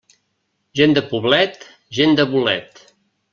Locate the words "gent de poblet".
0.79-1.67